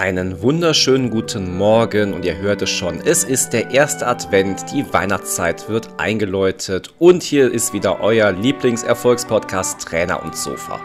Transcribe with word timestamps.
Einen 0.00 0.40
wunderschönen 0.40 1.10
guten 1.10 1.58
Morgen 1.58 2.14
und 2.14 2.24
ihr 2.24 2.38
hört 2.38 2.62
es 2.62 2.70
schon, 2.70 3.02
es 3.04 3.22
ist 3.22 3.50
der 3.50 3.70
erste 3.70 4.06
Advent, 4.06 4.72
die 4.72 4.90
Weihnachtszeit 4.94 5.68
wird 5.68 5.90
eingeläutet 5.98 6.94
und 6.98 7.22
hier 7.22 7.52
ist 7.52 7.74
wieder 7.74 8.00
euer 8.00 8.32
Lieblingserfolgspodcast 8.32 9.82
Trainer 9.82 10.22
und 10.22 10.34
Sofa. 10.34 10.80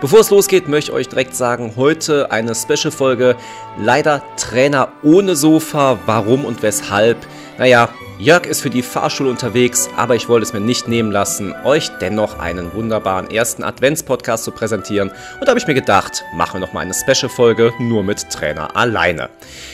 Bevor 0.00 0.20
es 0.20 0.30
losgeht, 0.30 0.68
möchte 0.68 0.92
ich 0.92 0.96
euch 0.96 1.08
direkt 1.08 1.34
sagen, 1.34 1.72
heute 1.74 2.30
eine 2.30 2.54
Special-Folge, 2.54 3.34
leider 3.76 4.22
Trainer 4.36 4.92
ohne 5.02 5.34
Sofa, 5.34 5.98
warum 6.06 6.44
und 6.44 6.62
weshalb. 6.62 7.16
Naja, 7.58 7.88
Jörg 8.20 8.44
ist 8.44 8.60
für 8.60 8.68
die 8.68 8.82
Fahrschule 8.82 9.30
unterwegs, 9.30 9.88
aber 9.96 10.14
ich 10.14 10.28
wollte 10.28 10.44
es 10.44 10.52
mir 10.52 10.60
nicht 10.60 10.86
nehmen 10.86 11.10
lassen, 11.10 11.54
euch 11.64 11.88
dennoch 12.02 12.38
einen 12.38 12.74
wunderbaren 12.74 13.30
ersten 13.30 13.64
Advents-Podcast 13.64 14.44
zu 14.44 14.50
präsentieren. 14.50 15.08
Und 15.08 15.46
da 15.46 15.48
habe 15.48 15.58
ich 15.58 15.66
mir 15.66 15.72
gedacht, 15.72 16.22
machen 16.34 16.60
wir 16.60 16.60
nochmal 16.60 16.84
eine 16.84 16.92
Special-Folge 16.92 17.72
nur 17.78 18.02
mit 18.04 18.28
Trainer 18.28 18.76
alleine. 18.76 19.30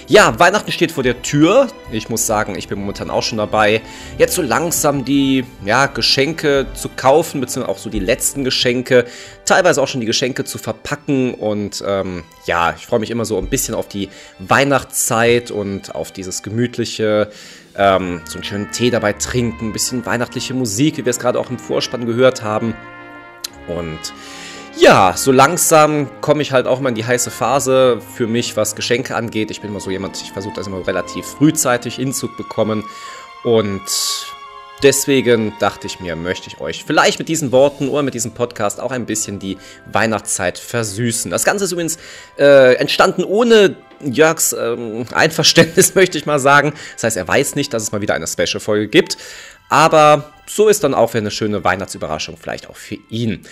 Ja, 0.06 0.38
Weihnachten 0.38 0.70
steht 0.70 0.92
vor 0.92 1.02
der 1.02 1.23
Tür. 1.23 1.66
Ich 1.90 2.09
muss 2.09 2.24
sagen, 2.24 2.54
ich 2.56 2.68
bin 2.68 2.78
momentan 2.78 3.10
auch 3.10 3.24
schon 3.24 3.38
dabei, 3.38 3.82
jetzt 4.16 4.37
so 4.37 4.42
langsam 4.42 5.04
die 5.04 5.45
ja, 5.65 5.87
Geschenke 5.87 6.66
zu 6.74 6.88
kaufen, 6.88 7.40
beziehungsweise 7.40 7.76
auch 7.76 7.78
so 7.78 7.90
die 7.90 7.98
letzten 7.98 8.45
Geschenke, 8.45 9.06
teilweise 9.45 9.82
auch 9.82 9.88
schon 9.88 10.01
die 10.01 10.06
Geschenke 10.06 10.45
zu 10.45 10.59
verpacken. 10.59 11.34
Und 11.34 11.82
ähm, 11.84 12.23
ja, 12.46 12.76
ich 12.78 12.87
freue 12.87 13.01
mich 13.01 13.10
immer 13.10 13.24
so 13.24 13.38
ein 13.38 13.48
bisschen 13.48 13.74
auf 13.74 13.88
die 13.88 14.09
Weihnachtszeit 14.38 15.51
und 15.51 15.96
auf 15.96 16.12
dieses 16.12 16.45
gemütliche 16.45 17.32
ähm, 17.76 18.20
so 18.24 18.34
einen 18.34 18.44
schönen 18.44 18.70
Tee 18.72 18.90
dabei 18.90 19.12
trinken, 19.12 19.68
ein 19.68 19.72
bisschen 19.72 20.04
weihnachtliche 20.06 20.54
Musik, 20.54 20.96
wie 20.96 21.04
wir 21.04 21.10
es 21.10 21.18
gerade 21.18 21.38
auch 21.38 21.51
im 21.51 21.59
Vorspann 21.59 22.06
gehört 22.06 22.42
haben. 22.42 22.74
Und 23.68 23.98
ja, 24.78 25.14
so 25.16 25.32
langsam 25.32 26.09
komme 26.20 26.42
ich 26.42 26.52
halt 26.52 26.66
auch 26.66 26.80
mal 26.80 26.90
in 26.90 26.95
die 26.95 27.06
heiße 27.06 27.30
Phase 27.30 28.01
für 28.14 28.26
mich, 28.26 28.56
was 28.56 28.76
Geschenke 28.76 29.16
angeht. 29.16 29.51
Ich 29.51 29.60
bin 29.60 29.70
immer 29.70 29.80
so 29.80 29.90
jemand, 29.90 30.20
ich 30.20 30.32
versuche 30.32 30.54
das 30.54 30.66
immer 30.66 30.86
relativ 30.86 31.24
frühzeitig 31.24 31.96
hinzubekommen. 31.96 32.84
Und 33.42 33.82
Deswegen 34.82 35.54
dachte 35.58 35.86
ich 35.86 36.01
mir, 36.01 36.16
möchte 36.16 36.48
ich 36.48 36.60
euch 36.60 36.84
vielleicht 36.84 37.18
mit 37.18 37.29
diesen 37.29 37.51
Worten 37.51 37.88
oder 37.88 38.02
mit 38.02 38.12
diesem 38.12 38.32
Podcast 38.32 38.79
auch 38.79 38.90
ein 38.90 39.06
bisschen 39.06 39.38
die 39.38 39.56
Weihnachtszeit 39.90 40.58
versüßen. 40.58 41.30
Das 41.30 41.45
Ganze 41.45 41.64
ist 41.64 41.73
übrigens 41.73 41.96
äh, 42.38 42.74
entstanden 42.74 43.24
ohne 43.24 43.76
Jörgs 44.00 44.52
ähm, 44.52 45.06
Einverständnis, 45.12 45.94
möchte 45.94 46.18
ich 46.18 46.26
mal 46.26 46.38
sagen. 46.38 46.72
Das 46.94 47.04
heißt, 47.04 47.16
er 47.16 47.26
weiß 47.28 47.54
nicht, 47.54 47.72
dass 47.72 47.82
es 47.82 47.92
mal 47.92 48.00
wieder 48.00 48.14
eine 48.14 48.26
Special-Folge 48.26 48.88
gibt. 48.88 49.16
Aber 49.68 50.32
so 50.46 50.68
ist 50.68 50.84
dann 50.84 50.94
auch 50.94 51.14
eine 51.14 51.30
schöne 51.30 51.64
Weihnachtsüberraschung 51.64 52.36
vielleicht 52.36 52.70
auch 52.70 52.76
für 52.76 52.98
ihn. 53.08 53.42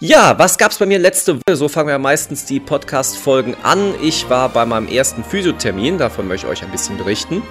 Ja, 0.00 0.38
was 0.38 0.58
gab 0.58 0.72
es 0.72 0.78
bei 0.78 0.86
mir 0.86 0.98
letzte 0.98 1.36
Woche? 1.36 1.56
So 1.56 1.68
fangen 1.68 1.88
wir 1.88 1.98
meistens 1.98 2.44
die 2.44 2.58
Podcast-Folgen 2.58 3.54
an. 3.62 3.94
Ich 4.02 4.28
war 4.28 4.48
bei 4.48 4.66
meinem 4.66 4.88
ersten 4.88 5.22
Physiothermin, 5.22 5.98
davon 5.98 6.26
möchte 6.26 6.46
ich 6.46 6.52
euch 6.52 6.62
ein 6.62 6.72
bisschen 6.72 6.96
berichten. 6.96 7.42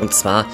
Und 0.00 0.12
zwar 0.12 0.46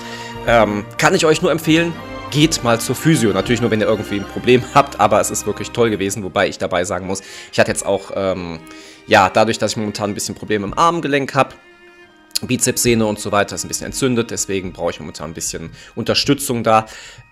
ähm, 0.47 0.85
kann 0.99 1.15
ich 1.15 1.25
euch 1.25 1.41
nur 1.41 1.51
empfehlen, 1.51 1.95
geht 2.33 2.65
mal 2.65 2.81
zur 2.81 2.97
Physio. 2.97 3.33
Natürlich 3.33 3.61
nur, 3.61 3.71
wenn 3.71 3.81
ihr 3.81 3.87
irgendwie 3.87 4.17
ein 4.17 4.27
Problem 4.27 4.65
habt, 4.75 4.99
aber 4.99 5.21
es 5.21 5.31
ist 5.31 5.47
wirklich 5.47 5.71
toll 5.71 5.91
gewesen, 5.91 6.25
wobei 6.25 6.49
ich 6.49 6.59
dabei 6.59 6.85
sagen 6.85 7.07
muss, 7.07 7.21
ich 7.53 7.61
hatte 7.61 7.71
jetzt 7.71 7.85
auch, 7.85 8.11
ähm, 8.17 8.59
ja, 9.07 9.29
dadurch, 9.29 9.59
dass 9.59 9.73
ich 9.73 9.77
momentan 9.77 10.11
ein 10.11 10.15
bisschen 10.15 10.35
Probleme 10.35 10.67
im 10.67 10.77
Armgelenk 10.77 11.35
habe, 11.35 11.55
Bizepssehne 12.41 13.07
und 13.07 13.21
so 13.21 13.31
weiter 13.31 13.55
ist 13.55 13.65
ein 13.65 13.69
bisschen 13.69 13.87
entzündet, 13.87 14.31
deswegen 14.31 14.73
brauche 14.73 14.91
ich 14.91 14.99
momentan 14.99 15.31
ein 15.31 15.35
bisschen 15.35 15.71
Unterstützung 15.95 16.65
da. 16.65 16.87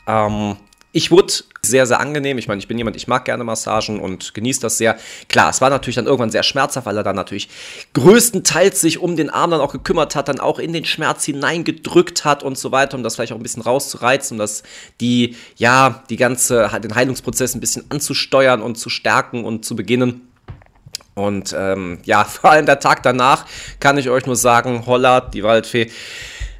Ähm, 0.06 0.56
ich 0.92 1.10
wurde 1.10 1.32
sehr, 1.62 1.86
sehr 1.86 2.00
angenehm. 2.00 2.38
Ich 2.38 2.48
meine, 2.48 2.58
ich 2.58 2.66
bin 2.66 2.76
jemand, 2.76 2.96
ich 2.96 3.06
mag 3.06 3.24
gerne 3.24 3.44
Massagen 3.44 4.00
und 4.00 4.34
genieße 4.34 4.60
das 4.60 4.78
sehr. 4.78 4.98
Klar, 5.28 5.50
es 5.50 5.60
war 5.60 5.70
natürlich 5.70 5.96
dann 5.96 6.06
irgendwann 6.06 6.30
sehr 6.30 6.42
schmerzhaft, 6.42 6.86
weil 6.86 6.96
er 6.96 7.02
dann 7.02 7.16
natürlich 7.16 7.48
größtenteils 7.92 8.80
sich 8.80 8.98
um 8.98 9.16
den 9.16 9.30
Arm 9.30 9.52
dann 9.52 9.60
auch 9.60 9.72
gekümmert 9.72 10.16
hat, 10.16 10.28
dann 10.28 10.40
auch 10.40 10.58
in 10.58 10.72
den 10.72 10.84
Schmerz 10.84 11.24
hineingedrückt 11.24 12.24
hat 12.24 12.42
und 12.42 12.58
so 12.58 12.72
weiter, 12.72 12.96
um 12.96 13.02
das 13.02 13.14
vielleicht 13.14 13.32
auch 13.32 13.36
ein 13.36 13.42
bisschen 13.42 13.62
rauszureizen, 13.62 14.34
um 14.34 14.38
das 14.38 14.62
die, 15.00 15.36
ja, 15.56 16.02
die 16.10 16.16
ganze, 16.16 16.70
den 16.82 16.94
Heilungsprozess 16.94 17.54
ein 17.54 17.60
bisschen 17.60 17.84
anzusteuern 17.90 18.60
und 18.60 18.76
zu 18.76 18.88
stärken 18.90 19.44
und 19.44 19.64
zu 19.64 19.76
beginnen. 19.76 20.28
Und 21.14 21.54
ähm, 21.56 21.98
ja, 22.04 22.24
vor 22.24 22.50
allem 22.50 22.66
der 22.66 22.80
Tag 22.80 23.02
danach 23.02 23.46
kann 23.78 23.98
ich 23.98 24.10
euch 24.10 24.26
nur 24.26 24.36
sagen, 24.36 24.86
Holla, 24.86 25.20
die 25.20 25.44
Waldfee 25.44 25.90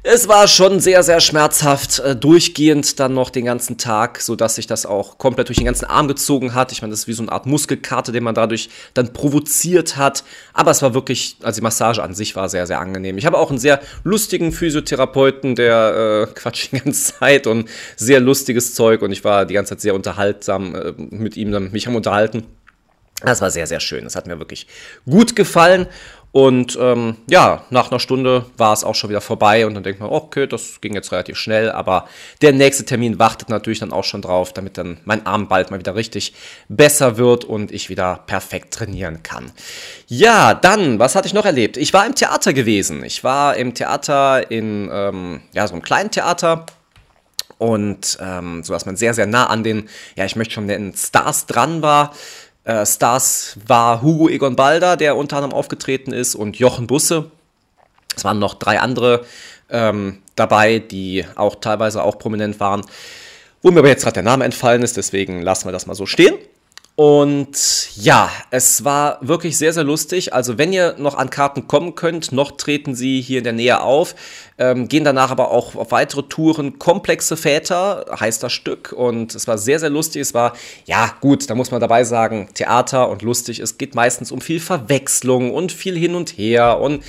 es 0.03 0.27
war 0.27 0.47
schon 0.47 0.79
sehr, 0.79 1.03
sehr 1.03 1.19
schmerzhaft, 1.19 1.99
äh, 1.99 2.15
durchgehend 2.15 2.99
dann 2.99 3.13
noch 3.13 3.29
den 3.29 3.45
ganzen 3.45 3.77
Tag, 3.77 4.19
sodass 4.19 4.55
sich 4.55 4.65
das 4.65 4.87
auch 4.87 5.19
komplett 5.19 5.49
durch 5.49 5.57
den 5.57 5.65
ganzen 5.65 5.85
Arm 5.85 6.07
gezogen 6.07 6.55
hat. 6.55 6.71
Ich 6.71 6.81
meine, 6.81 6.89
das 6.89 7.01
ist 7.01 7.07
wie 7.07 7.13
so 7.13 7.21
eine 7.21 7.31
Art 7.31 7.45
Muskelkarte, 7.45 8.11
den 8.11 8.23
man 8.23 8.33
dadurch 8.33 8.69
dann 8.95 9.13
provoziert 9.13 9.97
hat. 9.97 10.23
Aber 10.53 10.71
es 10.71 10.81
war 10.81 10.95
wirklich, 10.95 11.37
also 11.43 11.59
die 11.59 11.63
Massage 11.63 12.01
an 12.01 12.15
sich 12.15 12.35
war 12.35 12.49
sehr, 12.49 12.65
sehr 12.65 12.79
angenehm. 12.79 13.19
Ich 13.19 13.27
habe 13.27 13.37
auch 13.37 13.51
einen 13.51 13.59
sehr 13.59 13.79
lustigen 14.03 14.51
Physiotherapeuten, 14.51 15.53
der 15.53 16.27
äh, 16.27 16.33
quatscht 16.33 16.71
die 16.71 16.79
ganze 16.79 17.13
Zeit 17.19 17.45
und 17.45 17.69
sehr 17.95 18.19
lustiges 18.19 18.73
Zeug 18.73 19.03
und 19.03 19.11
ich 19.11 19.23
war 19.23 19.45
die 19.45 19.53
ganze 19.53 19.75
Zeit 19.75 19.81
sehr 19.81 19.93
unterhaltsam 19.93 20.73
äh, 20.73 20.93
mit 20.97 21.37
ihm, 21.37 21.51
mich 21.71 21.87
am 21.87 21.95
unterhalten. 21.95 22.47
Das 23.23 23.41
war 23.41 23.51
sehr, 23.51 23.67
sehr 23.67 23.79
schön. 23.79 24.03
Das 24.03 24.15
hat 24.15 24.27
mir 24.27 24.39
wirklich 24.39 24.67
gut 25.05 25.35
gefallen. 25.35 25.87
Und 26.33 26.77
ähm, 26.79 27.17
ja, 27.29 27.65
nach 27.71 27.91
einer 27.91 27.99
Stunde 27.99 28.45
war 28.55 28.71
es 28.71 28.85
auch 28.85 28.95
schon 28.95 29.09
wieder 29.09 29.19
vorbei 29.19 29.65
und 29.65 29.73
dann 29.73 29.83
denkt 29.83 29.99
man, 29.99 30.09
okay, 30.09 30.47
das 30.47 30.79
ging 30.79 30.93
jetzt 30.93 31.11
relativ 31.11 31.37
schnell, 31.37 31.69
aber 31.69 32.07
der 32.41 32.53
nächste 32.53 32.85
Termin 32.85 33.19
wartet 33.19 33.49
natürlich 33.49 33.79
dann 33.79 33.91
auch 33.91 34.05
schon 34.05 34.21
drauf, 34.21 34.53
damit 34.53 34.77
dann 34.77 35.01
mein 35.03 35.25
Arm 35.25 35.49
bald 35.49 35.71
mal 35.71 35.79
wieder 35.79 35.95
richtig 35.95 36.33
besser 36.69 37.17
wird 37.17 37.43
und 37.43 37.73
ich 37.73 37.89
wieder 37.89 38.23
perfekt 38.27 38.73
trainieren 38.73 39.23
kann. 39.23 39.51
Ja, 40.07 40.53
dann, 40.53 40.99
was 40.99 41.15
hatte 41.15 41.27
ich 41.27 41.33
noch 41.33 41.45
erlebt? 41.45 41.75
Ich 41.75 41.91
war 41.91 42.05
im 42.05 42.15
Theater 42.15 42.53
gewesen. 42.53 43.03
Ich 43.03 43.25
war 43.25 43.57
im 43.57 43.73
Theater 43.73 44.49
in, 44.49 44.89
ähm, 44.89 45.41
ja, 45.51 45.67
so 45.67 45.73
einem 45.73 45.81
kleinen 45.81 46.11
Theater 46.11 46.65
und 47.57 48.17
ähm, 48.21 48.63
so, 48.63 48.71
dass 48.71 48.85
man 48.85 48.95
sehr, 48.95 49.13
sehr 49.13 49.27
nah 49.27 49.47
an 49.47 49.63
den, 49.63 49.89
ja, 50.15 50.23
ich 50.23 50.37
möchte 50.37 50.53
schon 50.53 50.65
nennen, 50.65 50.93
Stars 50.95 51.45
dran 51.45 51.81
war. 51.81 52.13
Äh, 52.63 52.85
Stars 52.85 53.57
war 53.65 54.01
Hugo 54.01 54.29
Egon 54.29 54.55
Balder, 54.55 54.97
der 54.97 55.17
unter 55.17 55.37
anderem 55.37 55.53
aufgetreten 55.53 56.13
ist, 56.13 56.35
und 56.35 56.57
Jochen 56.57 56.87
Busse. 56.87 57.31
Es 58.15 58.23
waren 58.23 58.39
noch 58.39 58.55
drei 58.55 58.79
andere 58.79 59.25
ähm, 59.69 60.21
dabei, 60.35 60.79
die 60.79 61.25
auch 61.35 61.55
teilweise 61.55 62.03
auch 62.03 62.19
prominent 62.19 62.59
waren. 62.59 62.85
Wo 63.61 63.71
mir 63.71 63.79
aber 63.79 63.89
jetzt 63.89 64.03
gerade 64.03 64.15
der 64.15 64.23
Name 64.23 64.43
entfallen 64.45 64.83
ist, 64.83 64.97
deswegen 64.97 65.41
lassen 65.41 65.67
wir 65.67 65.71
das 65.71 65.85
mal 65.85 65.95
so 65.95 66.05
stehen. 66.05 66.35
Und 67.03 67.95
ja, 67.95 68.29
es 68.51 68.83
war 68.83 69.17
wirklich 69.21 69.57
sehr, 69.57 69.73
sehr 69.73 69.83
lustig. 69.83 70.35
Also 70.35 70.59
wenn 70.59 70.71
ihr 70.71 70.93
noch 70.99 71.15
an 71.15 71.31
Karten 71.31 71.67
kommen 71.67 71.95
könnt, 71.95 72.31
noch 72.31 72.51
treten 72.51 72.93
sie 72.93 73.21
hier 73.21 73.39
in 73.39 73.43
der 73.43 73.53
Nähe 73.53 73.81
auf, 73.81 74.13
ähm, 74.59 74.87
gehen 74.87 75.03
danach 75.03 75.31
aber 75.31 75.49
auch 75.49 75.73
auf 75.73 75.89
weitere 75.89 76.21
Touren. 76.21 76.77
Komplexe 76.77 77.37
Väter 77.37 78.05
heißt 78.19 78.43
das 78.43 78.53
Stück 78.53 78.91
und 78.91 79.33
es 79.33 79.47
war 79.47 79.57
sehr, 79.57 79.79
sehr 79.79 79.89
lustig. 79.89 80.21
Es 80.21 80.35
war, 80.35 80.53
ja 80.85 81.11
gut, 81.21 81.49
da 81.49 81.55
muss 81.55 81.71
man 81.71 81.81
dabei 81.81 82.03
sagen, 82.03 82.49
Theater 82.53 83.09
und 83.09 83.23
lustig. 83.23 83.61
Es 83.61 83.79
geht 83.79 83.95
meistens 83.95 84.31
um 84.31 84.39
viel 84.39 84.59
Verwechslung 84.59 85.55
und 85.55 85.71
viel 85.71 85.97
hin 85.97 86.13
und 86.13 86.37
her 86.37 86.79
und 86.79 87.03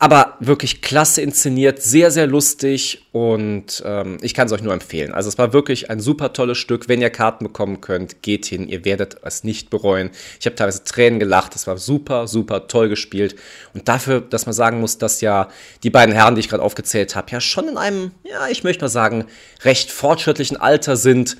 aber 0.00 0.36
wirklich 0.38 0.80
klasse 0.80 1.22
inszeniert, 1.22 1.82
sehr, 1.82 2.12
sehr 2.12 2.28
lustig 2.28 3.06
und 3.10 3.82
ähm, 3.84 4.18
ich 4.20 4.32
kann 4.32 4.46
es 4.46 4.52
euch 4.52 4.62
nur 4.62 4.72
empfehlen. 4.72 5.12
Also 5.12 5.28
es 5.28 5.38
war 5.38 5.52
wirklich 5.52 5.90
ein 5.90 5.98
super 5.98 6.32
tolles 6.32 6.56
Stück. 6.56 6.88
Wenn 6.88 7.00
ihr 7.00 7.10
Karten 7.10 7.44
bekommen 7.44 7.80
könnt, 7.80 8.22
geht 8.22 8.46
hin, 8.46 8.68
ihr 8.68 8.84
werdet 8.84 9.16
es 9.24 9.42
nicht 9.42 9.70
bereuen. 9.70 10.10
Ich 10.38 10.46
habe 10.46 10.54
teilweise 10.54 10.84
Tränen 10.84 11.18
gelacht, 11.18 11.56
es 11.56 11.66
war 11.66 11.78
super, 11.78 12.28
super 12.28 12.68
toll 12.68 12.88
gespielt. 12.88 13.34
Und 13.74 13.88
dafür, 13.88 14.20
dass 14.20 14.46
man 14.46 14.52
sagen 14.52 14.80
muss, 14.80 14.98
dass 14.98 15.20
ja 15.20 15.48
die 15.82 15.90
beiden 15.90 16.14
Herren, 16.14 16.36
die 16.36 16.40
ich 16.40 16.48
gerade 16.48 16.62
aufgezählt 16.62 17.16
habe, 17.16 17.32
ja 17.32 17.40
schon 17.40 17.66
in 17.66 17.76
einem, 17.76 18.12
ja, 18.22 18.46
ich 18.48 18.62
möchte 18.62 18.84
mal 18.84 18.88
sagen, 18.88 19.24
recht 19.64 19.90
fortschrittlichen 19.90 20.56
Alter 20.56 20.96
sind, 20.96 21.36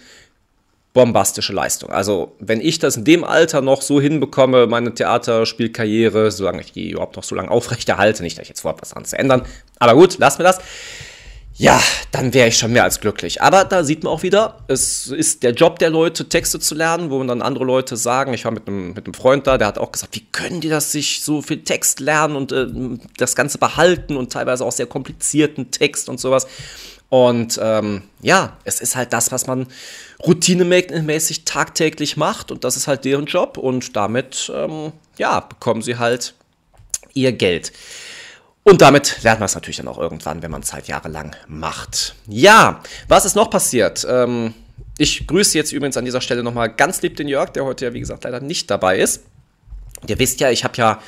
bombastische 0.98 1.52
Leistung. 1.52 1.90
Also, 1.90 2.34
wenn 2.40 2.60
ich 2.60 2.80
das 2.80 2.96
in 2.96 3.04
dem 3.04 3.22
Alter 3.22 3.60
noch 3.60 3.82
so 3.82 4.00
hinbekomme, 4.00 4.66
meine 4.66 4.92
Theaterspielkarriere, 4.92 6.32
solange 6.32 6.60
ich 6.60 6.72
die 6.72 6.90
überhaupt 6.90 7.14
noch 7.14 7.22
so 7.22 7.36
lange 7.36 7.52
aufrechterhalte, 7.52 8.24
nicht, 8.24 8.36
dass 8.36 8.42
ich 8.42 8.48
jetzt 8.48 8.62
vorhabe, 8.62 8.82
was 8.82 8.88
daran 8.88 9.04
zu 9.04 9.16
ändern, 9.16 9.42
aber 9.78 9.94
gut, 9.94 10.16
lass 10.18 10.38
mir 10.38 10.44
das. 10.44 10.58
Ja, 11.54 11.80
dann 12.10 12.34
wäre 12.34 12.48
ich 12.48 12.58
schon 12.58 12.72
mehr 12.72 12.82
als 12.82 12.98
glücklich. 13.00 13.40
Aber 13.42 13.64
da 13.64 13.84
sieht 13.84 14.02
man 14.02 14.12
auch 14.12 14.24
wieder, 14.24 14.58
es 14.66 15.06
ist 15.06 15.44
der 15.44 15.52
Job 15.52 15.78
der 15.78 15.90
Leute, 15.90 16.28
Texte 16.28 16.58
zu 16.58 16.74
lernen, 16.74 17.12
wo 17.12 17.22
dann 17.22 17.42
andere 17.42 17.64
Leute 17.64 17.96
sagen, 17.96 18.34
ich 18.34 18.44
war 18.44 18.50
mit 18.50 18.66
einem, 18.66 18.92
mit 18.94 19.06
einem 19.06 19.14
Freund 19.14 19.46
da, 19.46 19.56
der 19.56 19.68
hat 19.68 19.78
auch 19.78 19.92
gesagt, 19.92 20.16
wie 20.16 20.26
können 20.32 20.60
die 20.60 20.68
das 20.68 20.90
sich 20.90 21.22
so 21.22 21.42
viel 21.42 21.62
Text 21.62 22.00
lernen 22.00 22.34
und 22.34 22.50
äh, 22.50 22.66
das 23.16 23.36
Ganze 23.36 23.58
behalten 23.58 24.16
und 24.16 24.32
teilweise 24.32 24.64
auch 24.64 24.72
sehr 24.72 24.86
komplizierten 24.86 25.70
Text 25.70 26.08
und 26.08 26.18
sowas. 26.18 26.48
Und 27.10 27.58
ähm, 27.62 28.02
ja, 28.20 28.56
es 28.64 28.80
ist 28.80 28.96
halt 28.96 29.12
das, 29.12 29.32
was 29.32 29.46
man 29.46 29.66
routinemäßig 30.26 31.44
tagtäglich 31.44 32.16
macht 32.16 32.50
und 32.50 32.64
das 32.64 32.76
ist 32.76 32.86
halt 32.86 33.04
deren 33.04 33.26
Job 33.26 33.56
und 33.56 33.96
damit 33.96 34.52
ähm, 34.54 34.92
ja, 35.16 35.40
bekommen 35.40 35.80
sie 35.80 35.96
halt 35.96 36.34
ihr 37.14 37.32
Geld. 37.32 37.72
Und 38.62 38.82
damit 38.82 39.22
lernt 39.22 39.40
man 39.40 39.46
es 39.46 39.54
natürlich 39.54 39.78
dann 39.78 39.88
auch 39.88 39.96
irgendwann, 39.96 40.42
wenn 40.42 40.50
man 40.50 40.60
es 40.60 40.74
halt 40.74 40.88
jahrelang 40.88 41.34
macht. 41.46 42.14
Ja, 42.26 42.82
was 43.06 43.24
ist 43.24 43.34
noch 43.34 43.48
passiert? 43.48 44.06
Ähm, 44.08 44.52
ich 44.98 45.26
grüße 45.26 45.56
jetzt 45.56 45.72
übrigens 45.72 45.96
an 45.96 46.04
dieser 46.04 46.20
Stelle 46.20 46.42
nochmal 46.42 46.74
ganz 46.74 47.00
lieb 47.00 47.16
den 47.16 47.28
Jörg, 47.28 47.50
der 47.50 47.64
heute 47.64 47.86
ja 47.86 47.94
wie 47.94 48.00
gesagt 48.00 48.24
leider 48.24 48.40
nicht 48.40 48.70
dabei 48.70 48.98
ist. 48.98 49.22
Ihr 50.06 50.18
wisst 50.18 50.40
ja, 50.40 50.50
ich 50.50 50.64
habe 50.64 50.76
ja 50.76 51.00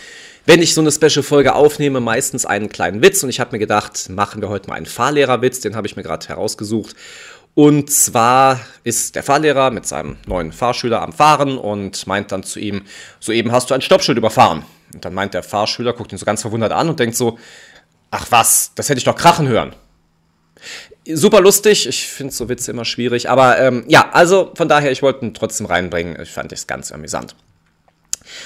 wenn 0.46 0.62
ich 0.62 0.74
so 0.74 0.80
eine 0.80 0.90
Special-Folge 0.90 1.54
aufnehme, 1.54 2.00
meistens 2.00 2.46
einen 2.46 2.68
kleinen 2.68 3.02
Witz. 3.02 3.22
Und 3.22 3.30
ich 3.30 3.40
habe 3.40 3.52
mir 3.52 3.58
gedacht, 3.58 4.08
machen 4.08 4.40
wir 4.42 4.48
heute 4.48 4.68
mal 4.68 4.76
einen 4.76 4.86
Fahrlehrerwitz. 4.86 5.60
Den 5.60 5.76
habe 5.76 5.86
ich 5.86 5.96
mir 5.96 6.02
gerade 6.02 6.26
herausgesucht. 6.28 6.96
Und 7.54 7.90
zwar 7.90 8.60
ist 8.84 9.16
der 9.16 9.22
Fahrlehrer 9.22 9.70
mit 9.70 9.86
seinem 9.86 10.16
neuen 10.26 10.52
Fahrschüler 10.52 11.02
am 11.02 11.12
Fahren 11.12 11.58
und 11.58 12.06
meint 12.06 12.32
dann 12.32 12.42
zu 12.42 12.60
ihm, 12.60 12.82
soeben 13.18 13.52
hast 13.52 13.70
du 13.70 13.74
ein 13.74 13.82
Stoppschild 13.82 14.18
überfahren. 14.18 14.64
Und 14.94 15.04
dann 15.04 15.14
meint 15.14 15.34
der 15.34 15.42
Fahrschüler, 15.42 15.92
guckt 15.92 16.12
ihn 16.12 16.18
so 16.18 16.24
ganz 16.24 16.42
verwundert 16.42 16.72
an 16.72 16.88
und 16.88 17.00
denkt 17.00 17.16
so, 17.16 17.38
ach 18.10 18.26
was, 18.30 18.72
das 18.74 18.88
hätte 18.88 18.98
ich 18.98 19.04
doch 19.04 19.16
krachen 19.16 19.48
hören. 19.48 19.74
Super 21.06 21.40
lustig, 21.40 21.88
ich 21.88 22.06
finde 22.06 22.32
so 22.32 22.48
Witze 22.48 22.70
immer 22.70 22.84
schwierig, 22.84 23.30
aber 23.30 23.58
ähm, 23.58 23.84
ja, 23.88 24.10
also 24.12 24.52
von 24.54 24.68
daher, 24.68 24.92
ich 24.92 25.02
wollte 25.02 25.24
ihn 25.24 25.34
trotzdem 25.34 25.66
reinbringen, 25.66 26.20
ich 26.20 26.30
fand 26.30 26.52
es 26.52 26.66
ganz 26.66 26.92
amüsant. 26.92 27.34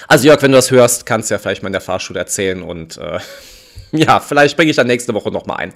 Also 0.08 0.26
Jörg, 0.26 0.42
wenn 0.42 0.52
du 0.52 0.58
das 0.58 0.70
hörst, 0.70 1.06
kannst 1.06 1.30
du 1.30 1.34
ja 1.34 1.38
vielleicht 1.38 1.62
mal 1.62 1.68
in 1.68 1.72
der 1.74 1.80
Fahrschule 1.80 2.18
erzählen 2.18 2.62
und 2.62 2.96
äh, 2.98 3.18
ja, 3.92 4.20
vielleicht 4.20 4.56
bringe 4.56 4.70
ich 4.70 4.76
dann 4.76 4.86
nächste 4.86 5.14
Woche 5.14 5.30
nochmal 5.30 5.58
ein. 5.58 5.74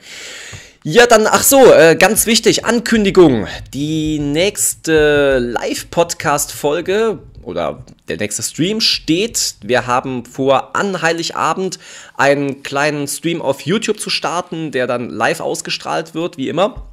Ja, 0.84 1.06
dann, 1.06 1.26
ach 1.26 1.42
so, 1.42 1.72
äh, 1.72 1.96
ganz 1.96 2.26
wichtig, 2.26 2.64
Ankündigung. 2.64 3.48
Die 3.74 4.20
nächste 4.20 5.38
Live-Podcast-Folge 5.38 7.18
oder 7.42 7.84
der 8.08 8.18
nächste 8.18 8.42
Stream 8.42 8.80
steht. 8.80 9.56
Wir 9.62 9.86
haben 9.86 10.24
vor, 10.24 10.76
an 10.76 11.02
Heiligabend 11.02 11.80
einen 12.16 12.62
kleinen 12.62 13.08
Stream 13.08 13.42
auf 13.42 13.62
YouTube 13.62 13.98
zu 13.98 14.08
starten, 14.08 14.70
der 14.70 14.86
dann 14.86 15.10
live 15.10 15.40
ausgestrahlt 15.40 16.14
wird, 16.14 16.36
wie 16.36 16.48
immer. 16.48 16.86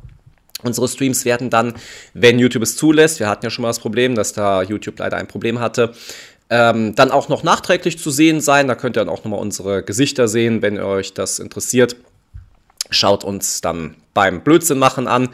Unsere 0.63 0.87
Streams 0.87 1.25
werden 1.25 1.49
dann, 1.49 1.75
wenn 2.13 2.39
YouTube 2.39 2.63
es 2.63 2.75
zulässt, 2.75 3.19
wir 3.19 3.29
hatten 3.29 3.45
ja 3.45 3.49
schon 3.51 3.61
mal 3.61 3.69
das 3.69 3.79
Problem, 3.79 4.15
dass 4.15 4.33
da 4.33 4.63
YouTube 4.63 4.97
leider 4.97 5.17
ein 5.17 5.27
Problem 5.27 5.59
hatte, 5.59 5.93
ähm, 6.49 6.95
dann 6.95 7.11
auch 7.11 7.29
noch 7.29 7.43
nachträglich 7.43 7.97
zu 7.99 8.11
sehen 8.11 8.41
sein. 8.41 8.67
Da 8.67 8.75
könnt 8.75 8.97
ihr 8.97 9.05
dann 9.05 9.09
auch 9.09 9.23
nochmal 9.23 9.39
unsere 9.39 9.83
Gesichter 9.83 10.27
sehen, 10.27 10.61
wenn 10.61 10.79
euch 10.79 11.13
das 11.13 11.39
interessiert 11.39 11.95
schaut 12.89 13.23
uns 13.23 13.61
dann 13.61 13.95
beim 14.13 14.41
Blödsinn 14.41 14.79
machen 14.79 15.07
an 15.07 15.29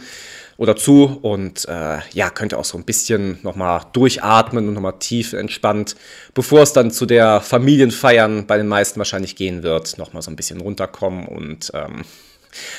oder 0.58 0.76
zu 0.76 1.20
und 1.22 1.68
äh, 1.68 2.00
ja, 2.12 2.30
könnt 2.30 2.54
ihr 2.54 2.60
auch 2.60 2.66
so 2.66 2.78
ein 2.78 2.84
bisschen 2.84 3.40
nochmal 3.42 3.82
durchatmen 3.94 4.68
und 4.68 4.74
nochmal 4.74 5.00
tief 5.00 5.34
entspannt, 5.34 5.96
bevor 6.34 6.62
es 6.62 6.74
dann 6.74 6.92
zu 6.92 7.06
der 7.06 7.42
Familienfeiern 7.42 8.46
bei 8.46 8.58
den 8.58 8.68
meisten 8.68 9.00
wahrscheinlich 9.00 9.36
gehen 9.36 9.64
wird, 9.64 9.98
nochmal 9.98 10.22
so 10.22 10.30
ein 10.30 10.36
bisschen 10.36 10.62
runterkommen 10.62 11.28
und 11.28 11.72
ähm, 11.74 12.04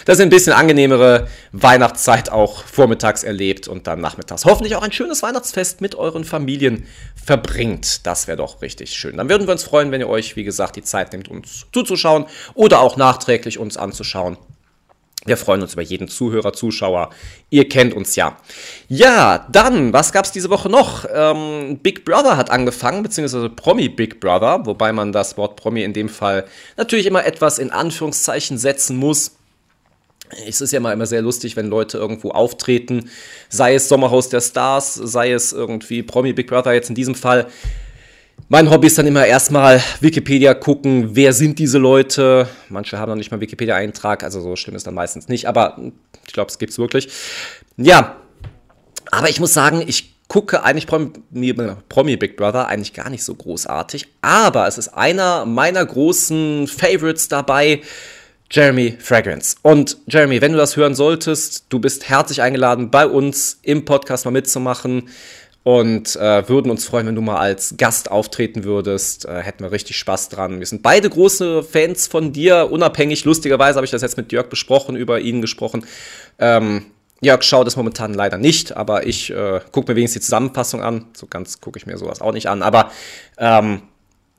dass 0.04 0.18
ihr 0.18 0.26
ein 0.26 0.30
bisschen 0.30 0.52
angenehmere 0.52 1.28
Weihnachtszeit 1.52 2.30
auch 2.30 2.64
vormittags 2.64 3.22
erlebt 3.22 3.68
und 3.68 3.86
dann 3.86 4.00
nachmittags 4.00 4.44
hoffentlich 4.44 4.76
auch 4.76 4.82
ein 4.82 4.92
schönes 4.92 5.22
Weihnachtsfest 5.22 5.80
mit 5.80 5.94
euren 5.94 6.24
Familien 6.24 6.86
verbringt. 7.14 8.06
Das 8.06 8.26
wäre 8.26 8.38
doch 8.38 8.62
richtig 8.62 8.92
schön. 8.92 9.16
Dann 9.16 9.28
würden 9.28 9.46
wir 9.46 9.52
uns 9.52 9.64
freuen, 9.64 9.90
wenn 9.90 10.00
ihr 10.00 10.08
euch, 10.08 10.36
wie 10.36 10.44
gesagt, 10.44 10.76
die 10.76 10.82
Zeit 10.82 11.12
nehmt, 11.12 11.28
uns 11.28 11.66
zuzuschauen 11.72 12.26
oder 12.54 12.80
auch 12.80 12.96
nachträglich 12.96 13.58
uns 13.58 13.76
anzuschauen. 13.76 14.36
Wir 15.24 15.36
freuen 15.36 15.62
uns 15.62 15.74
über 15.74 15.82
jeden 15.82 16.08
Zuhörer, 16.08 16.52
Zuschauer. 16.52 17.10
Ihr 17.48 17.68
kennt 17.68 17.94
uns 17.94 18.16
ja. 18.16 18.36
Ja, 18.88 19.46
dann, 19.52 19.92
was 19.92 20.12
gab 20.12 20.24
es 20.24 20.32
diese 20.32 20.50
Woche 20.50 20.68
noch? 20.68 21.06
Ähm, 21.12 21.78
Big 21.80 22.04
Brother 22.04 22.36
hat 22.36 22.50
angefangen, 22.50 23.04
beziehungsweise 23.04 23.48
Promi 23.48 23.88
Big 23.88 24.18
Brother, 24.18 24.66
wobei 24.66 24.92
man 24.92 25.12
das 25.12 25.36
Wort 25.36 25.54
Promi 25.54 25.84
in 25.84 25.92
dem 25.92 26.08
Fall 26.08 26.44
natürlich 26.76 27.06
immer 27.06 27.24
etwas 27.24 27.60
in 27.60 27.70
Anführungszeichen 27.70 28.58
setzen 28.58 28.96
muss. 28.96 29.36
Es 30.46 30.60
ist 30.60 30.72
ja 30.72 30.80
mal 30.80 30.92
immer 30.92 31.06
sehr 31.06 31.22
lustig, 31.22 31.56
wenn 31.56 31.68
Leute 31.68 31.98
irgendwo 31.98 32.30
auftreten, 32.30 33.10
sei 33.48 33.74
es 33.74 33.88
Sommerhaus 33.88 34.28
der 34.28 34.40
Stars, 34.40 34.94
sei 34.94 35.32
es 35.32 35.52
irgendwie 35.52 36.02
Promi 36.02 36.32
Big 36.32 36.46
Brother 36.46 36.72
jetzt 36.72 36.88
in 36.88 36.94
diesem 36.94 37.14
Fall. 37.14 37.46
Mein 38.48 38.70
Hobby 38.70 38.86
ist 38.88 38.98
dann 38.98 39.06
immer 39.06 39.24
erstmal 39.24 39.82
Wikipedia 40.00 40.54
gucken, 40.54 41.14
wer 41.14 41.32
sind 41.32 41.58
diese 41.58 41.78
Leute. 41.78 42.48
Manche 42.68 42.98
haben 42.98 43.10
noch 43.10 43.16
nicht 43.16 43.30
mal 43.30 43.40
Wikipedia-Eintrag, 43.40 44.24
also 44.24 44.40
so 44.40 44.56
schlimm 44.56 44.76
ist 44.76 44.86
dann 44.86 44.94
meistens 44.94 45.28
nicht, 45.28 45.46
aber 45.46 45.78
ich 46.26 46.32
glaube, 46.32 46.50
es 46.50 46.58
gibt 46.58 46.72
es 46.72 46.78
wirklich. 46.78 47.08
Ja, 47.76 48.16
aber 49.10 49.28
ich 49.28 49.40
muss 49.40 49.54
sagen, 49.54 49.82
ich 49.86 50.12
gucke 50.28 50.64
eigentlich 50.64 50.86
Promi, 50.86 51.54
Promi, 51.88 52.16
Big 52.16 52.36
Brother 52.36 52.68
eigentlich 52.68 52.94
gar 52.94 53.10
nicht 53.10 53.22
so 53.24 53.34
großartig, 53.34 54.08
aber 54.22 54.66
es 54.66 54.78
ist 54.78 54.88
einer 54.88 55.44
meiner 55.44 55.84
großen 55.84 56.66
Favorites 56.68 57.28
dabei. 57.28 57.82
Jeremy 58.52 58.98
Fragrance. 59.00 59.56
Und 59.62 59.96
Jeremy, 60.06 60.42
wenn 60.42 60.52
du 60.52 60.58
das 60.58 60.76
hören 60.76 60.94
solltest, 60.94 61.64
du 61.70 61.78
bist 61.78 62.10
herzlich 62.10 62.42
eingeladen, 62.42 62.90
bei 62.90 63.06
uns 63.06 63.58
im 63.62 63.86
Podcast 63.86 64.26
mal 64.26 64.30
mitzumachen 64.30 65.08
und 65.62 66.16
äh, 66.16 66.46
würden 66.50 66.70
uns 66.70 66.84
freuen, 66.84 67.06
wenn 67.06 67.14
du 67.14 67.22
mal 67.22 67.38
als 67.38 67.76
Gast 67.78 68.10
auftreten 68.10 68.64
würdest. 68.64 69.24
Äh, 69.24 69.40
hätten 69.40 69.64
wir 69.64 69.72
richtig 69.72 69.96
Spaß 69.96 70.28
dran. 70.28 70.58
Wir 70.58 70.66
sind 70.66 70.82
beide 70.82 71.08
große 71.08 71.62
Fans 71.62 72.06
von 72.08 72.34
dir, 72.34 72.70
unabhängig. 72.70 73.24
Lustigerweise 73.24 73.76
habe 73.76 73.86
ich 73.86 73.90
das 73.90 74.02
jetzt 74.02 74.18
mit 74.18 74.32
Jörg 74.32 74.50
besprochen, 74.50 74.96
über 74.96 75.18
ihn 75.20 75.40
gesprochen. 75.40 75.86
Ähm, 76.38 76.84
Jörg 77.22 77.42
schaut 77.44 77.66
es 77.68 77.76
momentan 77.76 78.12
leider 78.12 78.36
nicht, 78.36 78.76
aber 78.76 79.06
ich 79.06 79.30
äh, 79.30 79.60
gucke 79.70 79.90
mir 79.90 79.96
wenigstens 79.96 80.24
die 80.24 80.26
Zusammenfassung 80.26 80.82
an. 80.82 81.06
So 81.14 81.26
ganz 81.26 81.62
gucke 81.62 81.78
ich 81.78 81.86
mir 81.86 81.96
sowas 81.96 82.20
auch 82.20 82.32
nicht 82.32 82.50
an. 82.50 82.60
Aber 82.60 82.90
ähm, 83.38 83.80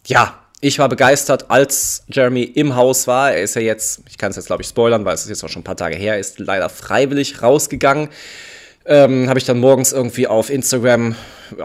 ja, 0.06 0.43
ich 0.64 0.80
war 0.80 0.88
begeistert, 0.88 1.52
als 1.52 2.06
Jeremy 2.08 2.44
im 2.44 2.78
Haus 2.78 3.06
war. 3.06 3.34
Er 3.34 3.44
ist 3.44 3.56
ja 3.56 3.62
jetzt, 3.62 4.02
ich 4.08 4.18
kann 4.18 4.30
es 4.30 4.38
jetzt 4.38 4.46
glaube 4.46 4.62
ich 4.62 4.70
spoilern, 4.70 5.04
weil 5.04 5.14
es 5.14 5.24
ist 5.24 5.30
jetzt 5.30 5.44
auch 5.44 5.50
schon 5.50 5.60
ein 5.60 5.66
paar 5.66 5.76
Tage 5.76 5.98
her, 5.98 6.18
ist 6.18 6.40
leider 6.40 6.70
freiwillig 6.70 7.42
rausgegangen. 7.42 8.08
Ähm, 8.86 9.28
habe 9.28 9.40
ich 9.40 9.46
dann 9.46 9.60
morgens 9.60 9.92
irgendwie 9.92 10.26
auf 10.26 10.50
Instagram 10.50 11.16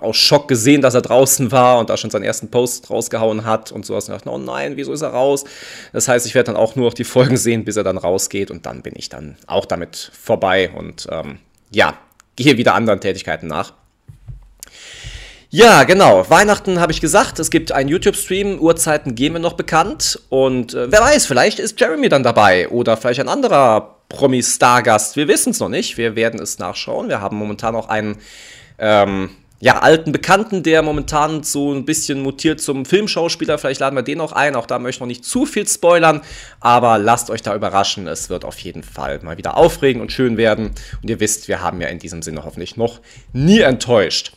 aus 0.00 0.16
Schock 0.16 0.48
gesehen, 0.48 0.82
dass 0.82 0.94
er 0.94 1.02
draußen 1.02 1.52
war 1.52 1.78
und 1.78 1.90
da 1.90 1.96
schon 1.96 2.10
seinen 2.10 2.24
ersten 2.24 2.50
Post 2.50 2.90
rausgehauen 2.90 3.44
hat 3.44 3.70
und 3.70 3.86
sowas. 3.86 4.08
Und 4.08 4.14
dachte, 4.14 4.30
oh 4.30 4.38
nein, 4.38 4.76
wieso 4.76 4.92
ist 4.92 5.02
er 5.02 5.10
raus? 5.10 5.44
Das 5.92 6.08
heißt, 6.08 6.26
ich 6.26 6.34
werde 6.34 6.52
dann 6.52 6.56
auch 6.56 6.74
nur 6.74 6.86
noch 6.86 6.94
die 6.94 7.04
Folgen 7.04 7.36
sehen, 7.36 7.64
bis 7.64 7.76
er 7.76 7.84
dann 7.84 7.98
rausgeht 7.98 8.50
und 8.50 8.66
dann 8.66 8.82
bin 8.82 8.94
ich 8.96 9.08
dann 9.08 9.36
auch 9.46 9.64
damit 9.64 10.10
vorbei 10.20 10.70
und 10.76 11.06
ähm, 11.12 11.38
ja, 11.70 11.96
gehe 12.34 12.56
wieder 12.56 12.74
anderen 12.74 13.00
Tätigkeiten 13.00 13.46
nach. 13.46 13.74
Ja, 15.50 15.84
genau. 15.84 16.28
Weihnachten 16.28 16.78
habe 16.78 16.92
ich 16.92 17.00
gesagt, 17.00 17.38
es 17.38 17.50
gibt 17.50 17.72
einen 17.72 17.88
YouTube-Stream, 17.88 18.58
Uhrzeiten 18.58 19.14
gehen 19.14 19.32
mir 19.32 19.40
noch 19.40 19.54
bekannt. 19.54 20.20
Und 20.28 20.74
äh, 20.74 20.92
wer 20.92 21.00
weiß, 21.00 21.24
vielleicht 21.24 21.58
ist 21.58 21.80
Jeremy 21.80 22.10
dann 22.10 22.22
dabei 22.22 22.68
oder 22.68 22.98
vielleicht 22.98 23.20
ein 23.20 23.30
anderer 23.30 23.96
Promi-Stargast. 24.10 25.16
Wir 25.16 25.26
wissen 25.26 25.50
es 25.50 25.60
noch 25.60 25.70
nicht. 25.70 25.96
Wir 25.96 26.16
werden 26.16 26.38
es 26.38 26.58
nachschauen. 26.58 27.08
Wir 27.08 27.22
haben 27.22 27.38
momentan 27.38 27.76
auch 27.76 27.88
einen 27.88 28.18
ähm, 28.78 29.30
ja, 29.58 29.78
alten 29.78 30.12
Bekannten, 30.12 30.62
der 30.62 30.82
momentan 30.82 31.42
so 31.42 31.72
ein 31.72 31.86
bisschen 31.86 32.20
mutiert 32.20 32.60
zum 32.60 32.84
Filmschauspieler. 32.84 33.56
Vielleicht 33.56 33.80
laden 33.80 33.96
wir 33.96 34.02
den 34.02 34.20
auch 34.20 34.32
ein. 34.32 34.54
Auch 34.54 34.66
da 34.66 34.78
möchte 34.78 34.98
ich 34.98 35.00
noch 35.00 35.06
nicht 35.06 35.24
zu 35.24 35.46
viel 35.46 35.66
spoilern. 35.66 36.20
Aber 36.60 36.98
lasst 36.98 37.30
euch 37.30 37.40
da 37.40 37.54
überraschen. 37.54 38.06
Es 38.06 38.28
wird 38.28 38.44
auf 38.44 38.58
jeden 38.58 38.82
Fall 38.82 39.20
mal 39.22 39.38
wieder 39.38 39.56
aufregend 39.56 40.02
und 40.02 40.12
schön 40.12 40.36
werden. 40.36 40.72
Und 41.02 41.08
ihr 41.08 41.20
wisst, 41.20 41.48
wir 41.48 41.62
haben 41.62 41.80
ja 41.80 41.88
in 41.88 41.98
diesem 41.98 42.20
Sinne 42.20 42.44
hoffentlich 42.44 42.76
noch 42.76 43.00
nie 43.32 43.60
enttäuscht. 43.60 44.32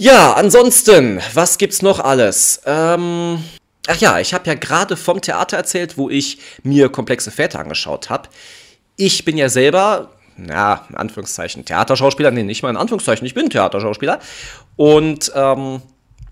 Ja, 0.00 0.32
ansonsten, 0.32 1.20
was 1.34 1.58
gibt's 1.58 1.82
noch 1.82 2.00
alles? 2.00 2.62
Ähm, 2.64 3.44
ach 3.86 3.96
ja, 3.98 4.18
ich 4.18 4.32
habe 4.32 4.46
ja 4.46 4.54
gerade 4.54 4.96
vom 4.96 5.20
Theater 5.20 5.58
erzählt, 5.58 5.98
wo 5.98 6.08
ich 6.08 6.38
mir 6.62 6.88
komplexe 6.88 7.30
Väter 7.30 7.58
angeschaut 7.58 8.08
habe. 8.08 8.30
Ich 8.96 9.26
bin 9.26 9.36
ja 9.36 9.50
selber, 9.50 10.08
na, 10.38 10.86
in 10.88 10.96
Anführungszeichen, 10.96 11.66
Theaterschauspieler. 11.66 12.30
Nee, 12.30 12.44
nicht 12.44 12.62
mal 12.62 12.70
in 12.70 12.78
Anführungszeichen, 12.78 13.26
ich 13.26 13.34
bin 13.34 13.50
Theaterschauspieler. 13.50 14.20
Und 14.76 15.32
ähm, 15.34 15.82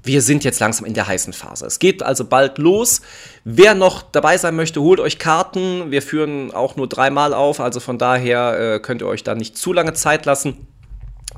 wir 0.02 0.22
sind 0.22 0.44
jetzt 0.44 0.60
langsam 0.60 0.86
in 0.86 0.94
der 0.94 1.06
heißen 1.06 1.34
Phase. 1.34 1.66
Es 1.66 1.78
geht 1.78 2.02
also 2.02 2.24
bald 2.24 2.56
los. 2.56 3.02
Wer 3.44 3.74
noch 3.74 4.00
dabei 4.00 4.38
sein 4.38 4.56
möchte, 4.56 4.80
holt 4.80 4.98
euch 4.98 5.18
Karten. 5.18 5.90
Wir 5.90 6.00
führen 6.00 6.54
auch 6.54 6.76
nur 6.76 6.88
dreimal 6.88 7.34
auf, 7.34 7.60
also 7.60 7.80
von 7.80 7.98
daher 7.98 8.76
äh, 8.76 8.80
könnt 8.80 9.02
ihr 9.02 9.08
euch 9.08 9.24
da 9.24 9.34
nicht 9.34 9.58
zu 9.58 9.74
lange 9.74 9.92
Zeit 9.92 10.24
lassen. 10.24 10.66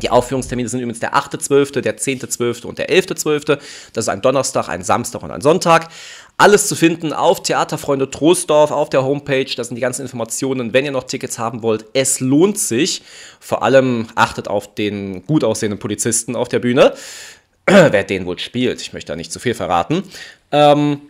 Die 0.02 0.10
Aufführungstermine 0.10 0.68
sind 0.68 0.80
übrigens 0.80 1.00
der 1.00 1.14
8.12., 1.14 1.80
der 1.80 1.98
10.12. 1.98 2.64
und 2.64 2.78
der 2.78 2.88
11.12. 2.90 3.58
Das 3.92 4.04
ist 4.04 4.08
ein 4.08 4.22
Donnerstag, 4.22 4.68
ein 4.68 4.82
Samstag 4.82 5.22
und 5.22 5.30
ein 5.30 5.40
Sonntag. 5.40 5.88
Alles 6.36 6.68
zu 6.68 6.76
finden 6.76 7.12
auf 7.12 7.42
Theaterfreunde 7.42 8.08
Troisdorf, 8.10 8.70
auf 8.70 8.88
der 8.88 9.04
Homepage. 9.04 9.52
Da 9.56 9.64
sind 9.64 9.74
die 9.74 9.80
ganzen 9.80 10.02
Informationen, 10.02 10.72
wenn 10.72 10.84
ihr 10.84 10.92
noch 10.92 11.04
Tickets 11.04 11.38
haben 11.38 11.62
wollt. 11.62 11.84
Es 11.92 12.20
lohnt 12.20 12.58
sich. 12.58 13.02
Vor 13.40 13.62
allem 13.62 14.06
achtet 14.14 14.48
auf 14.48 14.74
den 14.74 15.26
gut 15.26 15.44
aussehenden 15.44 15.78
Polizisten 15.78 16.36
auf 16.36 16.48
der 16.48 16.60
Bühne. 16.60 16.94
Wer 17.66 18.04
den 18.04 18.26
wohl 18.26 18.38
spielt, 18.38 18.80
ich 18.80 18.92
möchte 18.92 19.12
da 19.12 19.16
nicht 19.16 19.32
zu 19.32 19.38
viel 19.38 19.54
verraten. 19.54 20.04
Ähm, 20.50 21.00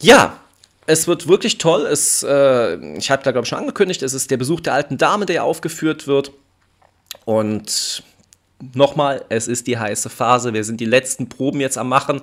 ja, 0.00 0.36
es 0.86 1.06
wird 1.06 1.28
wirklich 1.28 1.58
toll. 1.58 1.86
Es, 1.86 2.22
äh, 2.22 2.74
ich 2.96 3.10
habe 3.10 3.22
da, 3.22 3.30
glaube 3.30 3.44
ich, 3.44 3.48
schon 3.48 3.58
angekündigt, 3.58 4.02
es 4.02 4.14
ist 4.14 4.30
der 4.30 4.36
Besuch 4.36 4.60
der 4.60 4.74
alten 4.74 4.98
Dame, 4.98 5.26
der 5.26 5.44
aufgeführt 5.44 6.06
wird. 6.06 6.32
Und 7.24 8.02
nochmal, 8.74 9.24
es 9.28 9.48
ist 9.48 9.66
die 9.66 9.78
heiße 9.78 10.10
Phase. 10.10 10.52
Wir 10.54 10.64
sind 10.64 10.80
die 10.80 10.86
letzten 10.86 11.28
Proben 11.28 11.60
jetzt 11.60 11.78
am 11.78 11.88
Machen. 11.88 12.22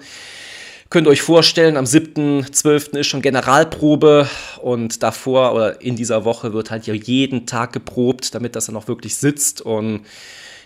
Könnt 0.90 1.06
ihr 1.06 1.12
euch 1.12 1.22
vorstellen, 1.22 1.78
am 1.78 1.86
7.12. 1.86 2.98
ist 2.98 3.08
schon 3.08 3.22
Generalprobe 3.22 4.28
und 4.62 5.04
davor 5.04 5.54
oder 5.54 5.82
in 5.82 5.96
dieser 5.96 6.26
Woche 6.26 6.52
wird 6.54 6.72
halt 6.72 6.88
ja 6.88 6.96
jeden 6.96 7.46
Tag 7.46 7.74
geprobt, 7.74 8.34
damit 8.34 8.56
das 8.56 8.66
dann 8.66 8.76
auch 8.76 8.88
wirklich 8.88 9.16
sitzt. 9.16 9.62
Und 9.62 10.02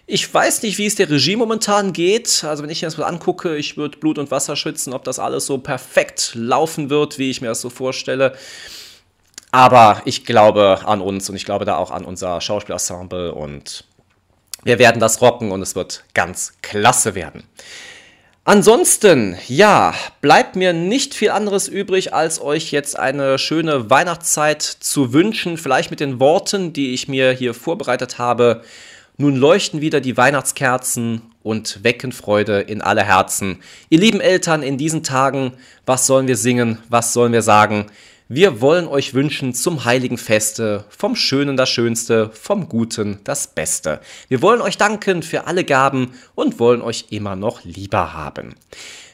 Ich 0.06 0.34
weiß 0.34 0.64
nicht, 0.64 0.78
wie 0.78 0.86
es 0.86 0.96
der 0.96 1.10
Regie 1.10 1.36
momentan 1.38 1.94
geht. 1.94 2.44
Also 2.44 2.64
wenn 2.64 2.70
ich 2.70 2.82
mir 2.82 2.88
das 2.88 2.98
mal 2.98 3.06
angucke, 3.06 3.56
ich 3.56 3.78
würde 3.78 3.98
Blut 3.98 4.18
und 4.18 4.32
Wasser 4.32 4.56
schützen, 4.56 4.94
ob 4.94 5.04
das 5.06 5.20
alles 5.20 5.46
so 5.46 5.58
perfekt 5.58 6.34
laufen 6.36 6.90
wird, 6.90 7.20
wie 7.20 7.30
ich 7.30 7.42
mir 7.42 7.48
das 7.48 7.62
so 7.62 7.70
vorstelle. 7.70 8.34
Aber 9.52 10.02
ich 10.06 10.26
glaube 10.26 10.82
an 10.86 11.00
uns 11.00 11.30
und 11.30 11.36
ich 11.36 11.46
glaube 11.46 11.64
da 11.66 11.78
auch 11.78 11.92
an 11.92 12.06
unser 12.06 12.42
Schauspielensemble 12.42 13.34
und 13.34 13.86
wir 14.64 14.80
werden 14.80 15.00
das 15.00 15.22
rocken 15.22 15.52
und 15.52 15.62
es 15.62 15.76
wird 15.76 16.04
ganz 16.14 16.54
klasse 16.62 17.16
werden. 17.16 17.44
Ansonsten, 18.46 19.38
ja, 19.48 19.94
bleibt 20.20 20.58
mir 20.58 20.74
nicht 20.74 21.14
viel 21.14 21.30
anderes 21.30 21.70
übrig, 21.70 22.14
als 22.14 22.42
euch 22.42 22.72
jetzt 22.72 23.00
eine 23.00 23.40
schöne 23.40 23.90
Weihnachtszeit 23.90 24.62
zu 24.62 25.14
wünschen. 25.14 25.58
Vielleicht 25.58 25.92
mit 25.92 26.02
den 26.02 26.20
Worten, 26.20 26.74
die 26.74 26.94
ich 26.94 27.08
mir 27.08 27.32
hier 27.32 27.54
vorbereitet 27.54 28.20
habe. 28.20 28.64
Nun 29.16 29.38
leuchten 29.38 29.80
wieder 29.80 30.02
die 30.02 30.18
Weihnachtskerzen 30.18 31.22
und 31.42 31.86
wecken 31.86 32.12
Freude 32.12 32.60
in 32.60 32.82
alle 32.82 33.04
Herzen. 33.04 33.60
Ihr 33.90 34.00
lieben 34.00 34.20
Eltern 34.20 34.62
in 34.62 34.78
diesen 34.78 35.04
Tagen, 35.04 35.54
was 35.86 36.06
sollen 36.06 36.28
wir 36.28 36.38
singen, 36.38 36.80
was 36.90 37.14
sollen 37.14 37.32
wir 37.32 37.44
sagen? 37.44 37.86
Wir 38.36 38.62
wollen 38.62 38.88
euch 38.88 39.14
wünschen 39.14 39.54
zum 39.54 39.86
heiligen 39.86 40.18
Feste 40.18 40.86
vom 40.90 41.16
Schönen 41.16 41.56
das 41.56 41.70
Schönste, 41.70 42.32
vom 42.34 42.68
Guten 42.68 43.20
das 43.26 43.46
Beste. 43.46 44.00
Wir 44.28 44.42
wollen 44.42 44.60
euch 44.60 44.76
danken 44.80 45.22
für 45.22 45.46
alle 45.46 45.64
Gaben 45.64 46.16
und 46.34 46.58
wollen 46.58 46.82
euch 46.82 47.06
immer 47.12 47.36
noch 47.36 47.64
lieber 47.64 48.14
haben. 48.14 48.56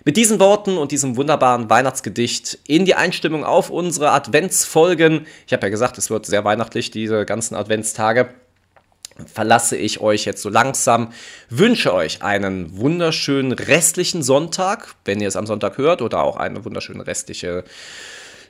Mit 0.05 0.15
diesen 0.15 0.39
Worten 0.39 0.77
und 0.77 0.93
diesem 0.93 1.17
wunderbaren 1.17 1.69
Weihnachtsgedicht 1.69 2.59
in 2.65 2.85
die 2.85 2.95
Einstimmung 2.95 3.43
auf 3.43 3.69
unsere 3.69 4.11
Adventsfolgen. 4.11 5.27
Ich 5.45 5.51
habe 5.51 5.65
ja 5.65 5.69
gesagt, 5.69 5.97
es 5.97 6.09
wird 6.09 6.25
sehr 6.25 6.45
weihnachtlich, 6.45 6.89
diese 6.89 7.25
ganzen 7.25 7.55
Adventstage 7.55 8.29
verlasse 9.25 9.75
ich 9.75 9.99
euch 9.99 10.23
jetzt 10.23 10.41
so 10.41 10.47
langsam. 10.47 11.11
Wünsche 11.49 11.93
euch 11.93 12.23
einen 12.23 12.77
wunderschönen 12.77 13.51
restlichen 13.51 14.23
Sonntag, 14.23 14.95
wenn 15.03 15.19
ihr 15.19 15.27
es 15.27 15.35
am 15.35 15.45
Sonntag 15.45 15.77
hört, 15.77 16.01
oder 16.01 16.23
auch 16.23 16.37
eine 16.37 16.63
wunderschöne 16.63 17.05
restliche 17.05 17.65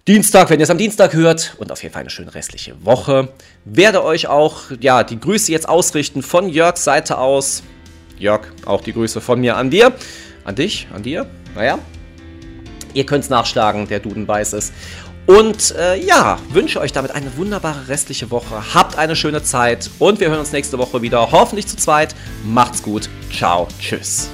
Dienstag, 0.08 0.50
wenn 0.50 0.60
ihr 0.60 0.64
es 0.64 0.70
am 0.70 0.78
Dienstag 0.78 1.14
hört. 1.14 1.56
Und 1.58 1.72
auf 1.72 1.84
jeden 1.84 1.94
Fall 1.94 2.02
eine 2.02 2.10
schöne 2.10 2.34
restliche 2.34 2.84
Woche. 2.84 3.30
Werde 3.66 4.04
euch 4.04 4.28
auch 4.28 4.72
ja, 4.80 5.04
die 5.04 5.20
Grüße 5.20 5.52
jetzt 5.52 5.70
ausrichten 5.70 6.24
von 6.24 6.50
Jörgs 6.50 6.84
Seite 6.84 7.18
aus. 7.18 7.64
Jörg, 8.18 8.42
auch 8.66 8.82
die 8.82 8.94
Grüße 8.94 9.22
von 9.22 9.40
mir 9.40 9.58
an 9.58 9.70
dir. 9.70 9.94
An 10.46 10.56
dich, 10.56 10.88
an 10.94 11.04
dir. 11.04 11.28
Naja. 11.56 11.80
Ihr 12.94 13.06
könnt 13.06 13.24
es 13.24 13.30
nachschlagen, 13.30 13.88
der 13.88 14.00
Duden 14.00 14.28
weiß 14.28 14.54
es. 14.54 14.72
Und 15.28 15.76
äh, 15.78 15.96
ja, 16.04 16.40
wünsche 16.50 16.80
euch 16.80 16.92
damit 16.92 17.12
eine 17.12 17.38
wunderbare 17.38 17.88
restliche 17.88 18.32
Woche. 18.32 18.74
Habt 18.74 18.98
eine 18.98 19.16
schöne 19.16 19.44
Zeit 19.44 19.92
und 20.00 20.20
wir 20.20 20.30
hören 20.30 20.40
uns 20.40 20.52
nächste 20.52 20.80
Woche 20.80 21.04
wieder. 21.04 21.32
Hoffentlich 21.32 21.68
zu 21.68 21.78
zweit. 21.78 22.16
Macht's 22.44 22.82
gut. 22.82 23.10
Ciao. 23.32 23.68
Tschüss. 23.80 24.32